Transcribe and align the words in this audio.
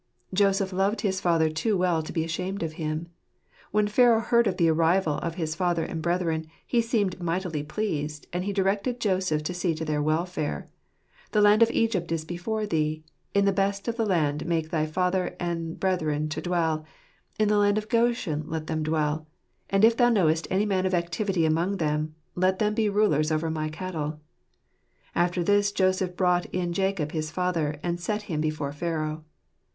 Joseph 0.33 0.73
loved 0.73 1.01
his 1.01 1.21
father 1.21 1.47
too 1.47 1.77
well 1.77 2.01
to 2.01 2.11
be 2.11 2.23
ashamed 2.23 2.63
of 2.63 2.73
him. 2.81 3.09
When 3.69 3.87
Pharaoh 3.87 4.19
heard 4.21 4.47
of 4.47 4.57
the 4.57 4.67
arrival 4.69 5.19
of 5.19 5.35
his 5.35 5.53
father 5.53 5.83
and 5.83 6.01
brethren, 6.01 6.47
he 6.65 6.81
seemed 6.81 7.21
mightily 7.21 7.61
pleased, 7.61 8.25
and 8.33 8.43
he 8.43 8.51
directed 8.51 8.99
Joseph 8.99 9.43
to 9.43 9.53
see 9.53 9.75
to 9.75 9.85
their 9.85 10.01
welfare." 10.01 10.67
The 11.33 11.41
land 11.41 11.61
of 11.61 11.69
Egypt 11.69 12.11
is 12.11 12.25
before 12.25 12.65
thee; 12.65 13.03
in 13.35 13.45
the 13.45 13.51
best 13.51 13.87
of 13.87 13.95
the 13.97 14.05
land 14.07 14.47
make 14.47 14.71
thy 14.71 14.87
father 14.87 15.35
and 15.39 15.79
brethren 15.79 16.29
to 16.29 16.41
dwell; 16.41 16.83
in 17.37 17.47
the 17.47 17.59
land 17.59 17.77
of 17.77 17.87
Goshen 17.87 18.45
let 18.47 18.65
them 18.65 18.81
dwell: 18.81 19.27
and 19.69 19.85
if 19.85 19.95
thou 19.95 20.09
knowcst 20.09 20.47
any 20.49 20.65
men 20.65 20.87
of 20.87 20.95
activity 20.95 21.45
among 21.45 21.77
them, 21.77 22.15
then 22.15 22.15
let 22.33 22.57
them 22.57 22.73
be 22.73 22.89
rulers 22.89 23.31
over 23.31 23.51
my 23.51 23.69
cattle." 23.69 24.19
After 25.13 25.43
this 25.43 25.71
Joseph 25.71 26.17
brought 26.17 26.47
in 26.47 26.73
Jacob 26.73 27.11
his 27.11 27.29
father, 27.29 27.79
and 27.83 27.99
set 27.99 28.23
him 28.23 28.41
before 28.41 28.71
Pharaoh. 28.71 29.23